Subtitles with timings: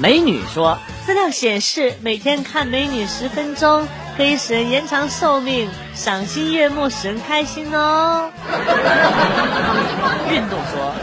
[0.00, 8.30] 美女说，资料显示，每天看美女十分钟，可以使人延长寿命，赏心悦目，使人开心哦。
[10.30, 10.94] 运动说，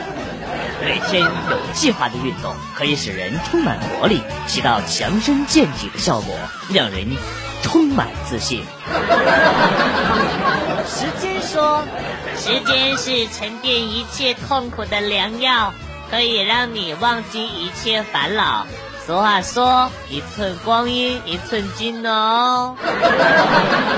[0.81, 6.34] 每天有计划的运动，可以使人充满活力，起到强身健体的效果，
[6.70, 7.05] 让人
[7.63, 8.63] 充满自信。
[10.88, 11.84] 时间说，
[12.38, 15.73] 时间是沉淀一切痛苦的良药，
[16.09, 18.66] 可以让你忘记一切烦恼。
[19.05, 22.76] 俗话说，一寸光阴一寸金哦，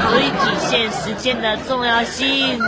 [0.10, 2.60] 所以体现时间的重要性。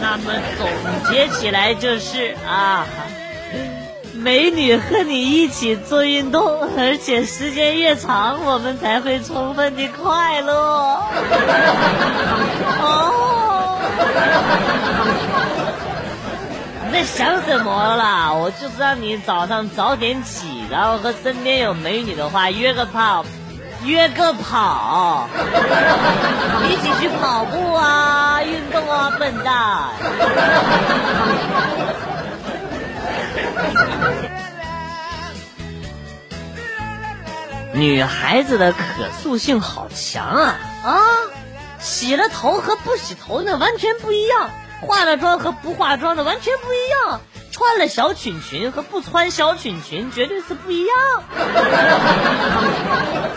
[0.00, 0.66] 那么总
[1.10, 2.86] 结起来就是啊。
[4.14, 10.52] 美女和你一起做运动，而且时间越长，我们才会充分的快乐。
[12.80, 13.78] 哦，
[16.92, 18.30] 在想什么啦？
[18.34, 23.24] 我就是让你早上早点起，然后和身边有美女的话约个跑，
[23.82, 25.26] 约个跑，
[26.68, 29.88] 一起去跑步啊，运动啊，笨蛋。
[37.72, 38.78] 女孩子的可
[39.22, 40.92] 塑性好强啊啊！
[41.80, 44.50] 洗了头和不洗头那完全不一样，
[44.82, 50.94] 化了妆和不化妆的完全不一样，穿了小裙裙和不穿小裙裙绝对是不一样。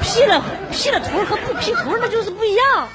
[0.01, 2.87] P 了 P 了图和不 P 图那就是不一样。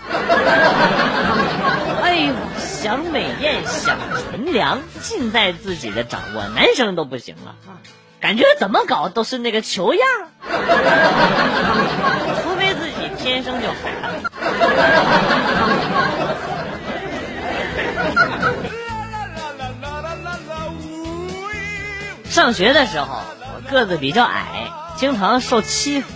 [2.02, 3.96] 哎呦，想美艳想
[4.30, 7.78] 纯良，尽在自己的掌握，男生都不行了啊！
[8.20, 10.08] 感觉怎么搞都是那个球样，
[12.42, 13.74] 除非自己天生就好
[22.50, 23.22] 上学的时候，
[23.54, 26.12] 我个子比较矮，经常受欺负。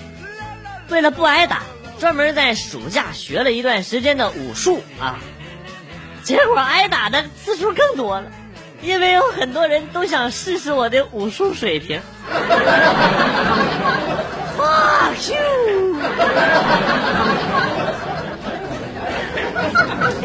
[0.89, 1.63] 为了不挨打，
[2.01, 5.21] 专门在暑假学了一段时间的武术啊，
[6.25, 8.27] 结果挨打的次数更多了。
[8.83, 12.01] 因为有很多人都想试试我的武术水平。
[14.59, 15.37] 哇咻！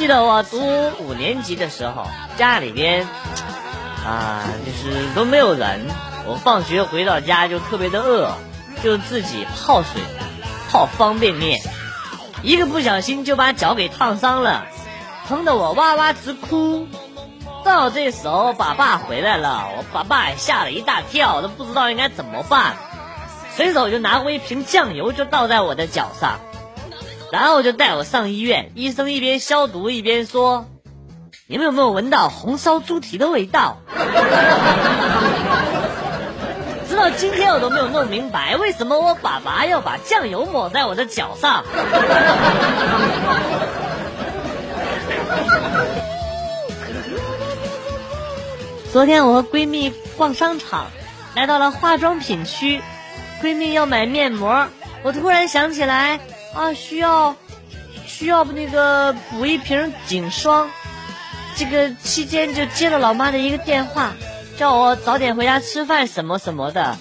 [0.00, 0.58] 记得我读
[1.00, 2.06] 五年级的时候，
[2.38, 3.06] 家里边
[4.02, 5.86] 啊，就是都没有人。
[6.26, 8.32] 我放学回到家就特别的饿，
[8.82, 10.00] 就自己泡水，
[10.70, 11.60] 泡方便面，
[12.42, 14.64] 一个不小心就把脚给烫伤了。
[15.28, 16.88] 疼得我哇哇直哭，
[17.62, 22.74] 到这时候爸爸回来了，我爸爸也吓了一大跳，都不知道应该怎么办，
[23.54, 26.40] 随手就拿过一瓶酱油就倒在我的脚上，
[27.32, 30.66] 然后就带我上医院，医生一边消毒一边说
[31.46, 33.78] ：“你们有没有闻到红烧猪蹄的味道？”
[36.88, 41.62] 直到今天我都没有弄明白，为什么我爸爸要把酱油抹在我的脚上。
[48.92, 50.88] 昨天我和闺蜜逛商场，
[51.36, 52.82] 来到了化妆品区，
[53.40, 54.66] 闺蜜要买面膜，
[55.04, 56.18] 我突然想起来
[56.54, 57.36] 啊，需要
[58.06, 60.68] 需要那个补一瓶颈霜，
[61.56, 64.12] 这个期间就接了老妈的一个电话，
[64.58, 66.98] 叫我早点回家吃饭什么什么的。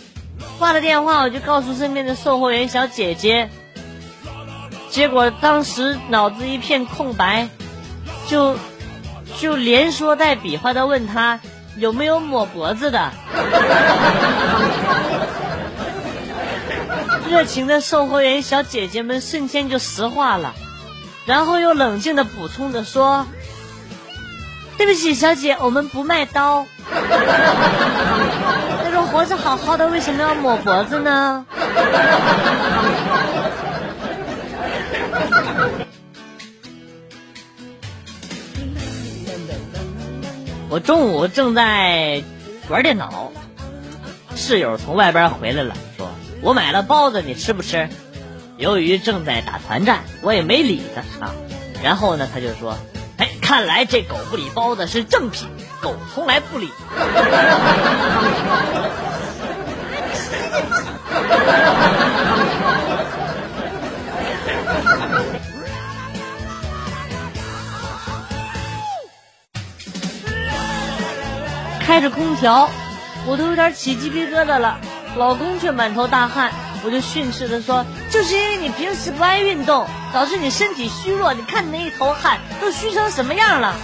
[0.58, 3.50] 挂了电话，我就告诉身边的售货员小姐姐，
[4.90, 7.50] 结果当时脑子一片空白，
[8.28, 8.56] 就
[9.40, 11.40] 就连说带比划的问她。
[11.78, 13.12] 有没有抹脖子的？
[17.29, 20.55] 热情的售货员小姐姐们瞬间就石化了，
[21.28, 23.28] 然后又冷静的补充着说
[24.79, 26.66] ：“对不起，小姐，我们不卖刀。
[26.90, 26.99] 他
[28.91, 31.46] 说活着好好的，为什么要抹脖子呢？”
[40.72, 42.23] 我中午正在
[42.70, 43.32] 玩电脑，
[44.35, 45.75] 室友从外边回来了，
[46.41, 47.90] 我买了包子，你吃不吃？
[48.58, 51.34] 由于正在打团战，我也没理他啊。
[51.84, 52.78] 然后呢，他就说
[53.18, 55.47] ：“哎，看来这狗不理包子是正品，
[55.82, 56.70] 狗从来不理。”
[71.80, 72.70] 开着空调，
[73.26, 74.80] 我都有点起鸡皮疙瘩了。
[75.16, 76.52] 老公却满头大汗，
[76.84, 81.34] 我就训斥的说：“就是因为你平时不爱运动，导致你身体虚弱。
[81.34, 83.76] 你看你那一头汗，都虚成什么样了？”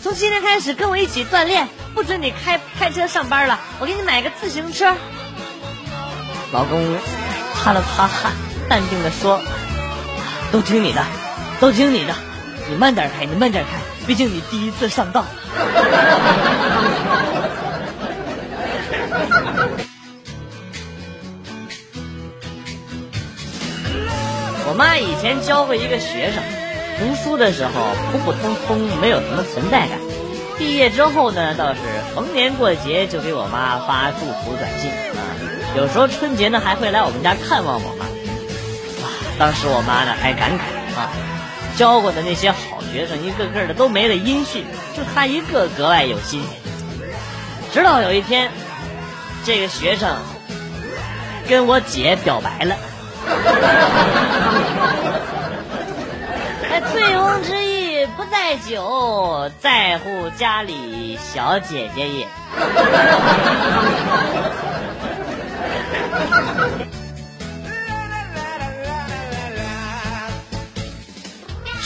[0.00, 4.94] 从今天开始跟我一起锻炼，不准你开开车上班了，我给你买个自行车。
[6.52, 6.96] 老公
[7.54, 8.32] 擦了擦汗，
[8.68, 9.40] 淡定的说
[10.52, 11.04] ：“都听你的，
[11.58, 12.14] 都听你的，
[12.68, 13.70] 你慢点开，你慢点开，
[14.06, 15.24] 毕竟你第一次上道。”
[24.68, 26.42] 我妈以前教过一个学生，
[26.98, 27.72] 读书的时候
[28.12, 29.98] 普普通通，没有什么存在感。
[30.58, 31.80] 毕业之后呢，倒是
[32.14, 35.24] 逢年过节就给我妈发祝福短信啊，
[35.74, 38.04] 有时候春节呢还会来我们家看望我妈。
[39.02, 41.08] 哇，当时我妈呢还感慨啊，
[41.74, 46.42] 教过的那些好学生一个个的都没了音讯，就她一个格外有心。
[47.72, 48.50] 直到有一天，
[49.46, 50.14] 这个学生
[51.48, 52.76] 跟我姐表白了。
[56.70, 62.26] 哎，醉翁之意不在酒，在乎家里小姐姐也。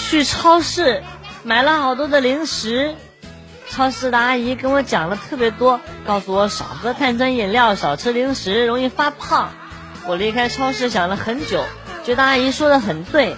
[0.09, 1.03] 去超市
[1.43, 2.95] 买了好多的零食，
[3.71, 9.53] 超市的阿姨跟我讲了特别多，告诉我少喝碳酸饮料，少吃零食，容易发胖。
[10.07, 11.65] 我离开超市想了很久，
[12.05, 13.37] 觉得阿姨说的很对。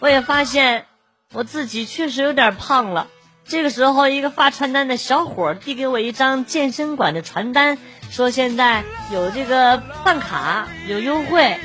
[0.00, 0.86] 我也发现
[1.32, 3.08] 我自己确实有点胖了。
[3.44, 7.78] 这个时候，一个发传单的小伙递给我一张健身馆的传单，
[8.10, 11.58] 说现在有这个办卡有优惠。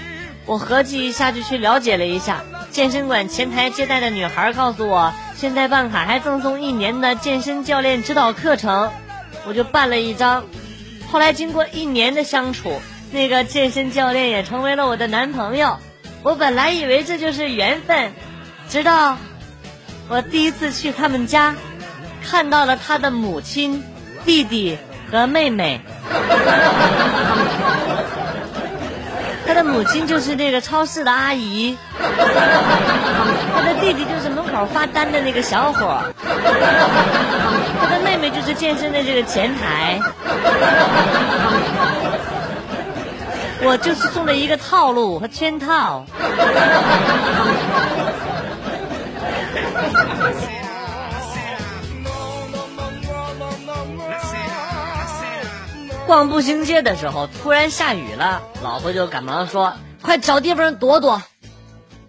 [0.46, 2.44] 我合计一下就去了解了一下。
[2.72, 8.92] 健身馆前台接待的女孩告诉我，现在办卡还赠送一年的健身教练指导课程，
[9.46, 10.44] 我就办了一张。
[11.12, 12.82] 后来经过一年的相处。
[13.14, 15.78] 那个健身教练也成为了我的男朋友，
[16.24, 18.12] 我本来以为这就是缘分，
[18.68, 19.16] 直到
[20.10, 21.54] 我第一次去他们家，
[22.28, 23.84] 看到了他的母亲、
[24.26, 24.76] 弟弟
[25.12, 25.80] 和妹妹。
[29.46, 36.02] 他的母亲就是那个超市的阿姨，他的弟弟就是门口发单的那个小伙，
[37.80, 40.00] 他的妹妹就是健身的这个前台。
[43.66, 46.06] 我就是送了一个套路和圈套。
[56.06, 59.74] 逛步行街的时候，突然下雨了，老婆就赶忙说
[60.04, 61.24] ：“快找地方躲躲。”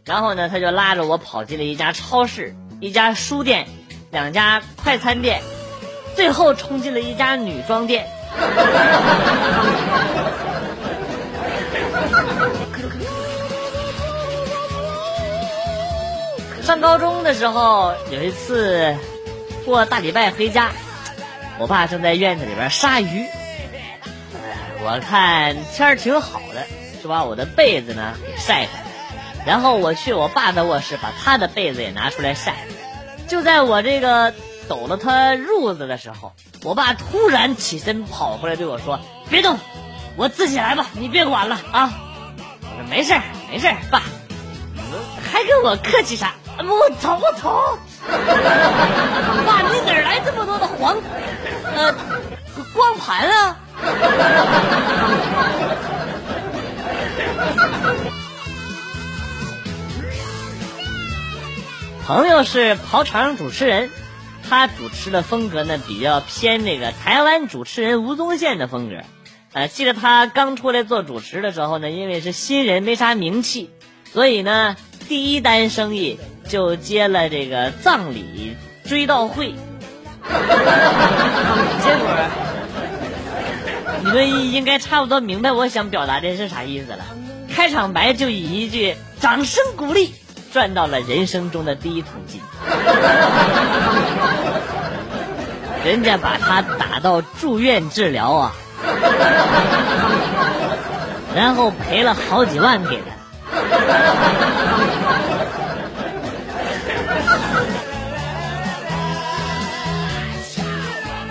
[0.04, 3.66] 然后呢，他就拉着我跑进了一家超市、一家书店、
[4.10, 5.40] 两家快餐店，
[6.16, 8.06] 最后冲进了一家女装店。
[16.74, 18.96] 上高中的时候，有一次
[19.64, 20.72] 过大礼拜回家，
[21.56, 23.26] 我爸正在院子里边杀鱼。
[24.82, 26.66] 我看天儿挺好的，
[27.00, 28.86] 就把我的被子呢给晒开了。
[29.46, 32.56] 然后我去我爸的卧室，把他的被子也拿出来晒。
[33.28, 34.34] 就在我这个
[34.68, 36.32] 抖了他褥子的时候，
[36.64, 38.98] 我爸突然起身跑过来对我说
[39.30, 39.60] ：“别动，
[40.16, 41.92] 我自己来吧，你别管了啊。”
[42.62, 44.02] 我说：“没事儿，没事儿，爸，
[45.30, 47.78] 还跟我客气啥？”我操我操！
[49.46, 50.96] 爸，你哪来这么多的黄
[51.74, 51.94] 呃
[52.74, 53.56] 光盘啊？
[62.06, 63.90] 朋友是跑场主持人，
[64.48, 68.96] 他主持的风格呢比较偏那个台湾主持人吴宗宪的风格。
[69.52, 73.70] 呃，记得他刚出来做主持的时候呢，因为是新人，没啥名气，
[74.12, 74.76] 所以呢，
[75.08, 76.18] 第一单生意。
[76.46, 78.54] 就接了这个葬礼
[78.86, 79.54] 追悼会，
[81.82, 82.06] 结果
[84.04, 86.98] 你们应该差不多明白我想表达的是啥意思了。
[87.50, 90.12] 开场白就以一句“掌声鼓励”
[90.52, 92.42] 赚到了人生中的第一桶金，
[95.82, 98.52] 人家把他打到住院治疗啊，
[101.34, 103.14] 然后赔了好几万给他。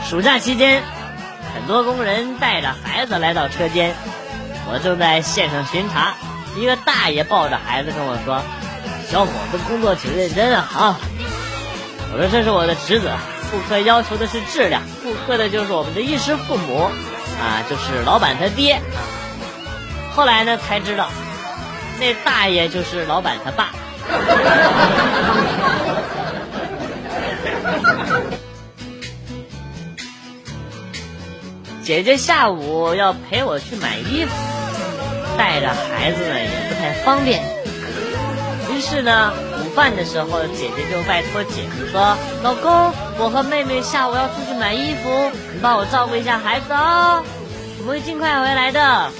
[0.06, 0.84] 暑假期间，
[1.56, 3.96] 很多工人带着孩子来到车间，
[4.70, 6.14] 我正在线上巡查，
[6.56, 8.44] 一个大爷抱着孩子跟我说
[9.10, 11.00] ：“小伙子工作挺认真啊！”啊，
[12.14, 13.10] 我说：“这是我的职责，
[13.50, 16.92] 顾客要求的是质量，顾客的就是我们的衣食父母，
[17.42, 18.80] 啊，就是老板他爹。”
[20.16, 21.10] 后来呢，才知道，
[22.00, 23.72] 那大爷就是老板他爸。
[31.84, 34.32] 姐姐下午要陪我去买衣服，
[35.38, 37.44] 带着孩子呢也不太方便。
[38.72, 42.72] 于是呢，午饭的时候，姐姐就拜托姐夫说：“老公，
[43.18, 45.10] 我和妹妹下午要出去买衣服，
[45.54, 47.22] 你帮我照顾一下孩子啊，
[47.80, 49.12] 我会尽快回来的。”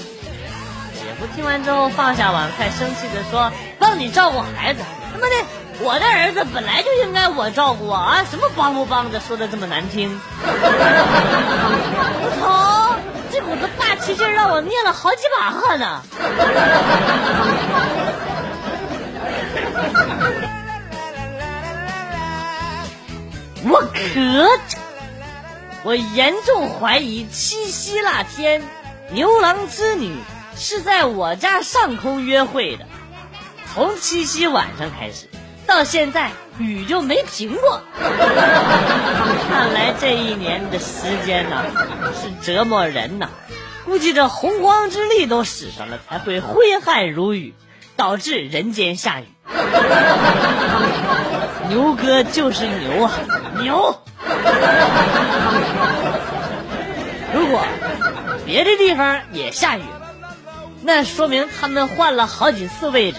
[0.96, 4.80] 姐夫听完之后放下碗筷，生气的说：“帮你照顾孩子，
[5.14, 5.34] 他妈的！”
[5.80, 8.24] 我的儿子本来就应该我照顾啊！
[8.30, 10.20] 什么帮不帮的，说的这么难听。
[10.42, 12.94] 我操，
[13.32, 16.02] 这股子霸气劲让我捏了好几把汗呢。
[23.66, 24.48] 我可，
[25.82, 28.62] 我严重怀疑七夕那天
[29.10, 30.16] 牛郎织女
[30.56, 32.86] 是在我家上空约会的，
[33.74, 35.28] 从七夕晚上开始。
[35.66, 41.64] 到现在雨就没停过， 看来这一年的时间呢
[42.20, 43.30] 是折磨人呐，
[43.86, 47.54] 估计这洪荒之力都使上了，才会挥汗如雨，
[47.96, 49.24] 导致人间下雨。
[51.70, 53.12] 牛哥就是牛啊，
[53.58, 53.98] 牛！
[57.32, 57.64] 如果
[58.44, 59.82] 别的地方也下雨，
[60.82, 63.18] 那说明他们换了好几次位置。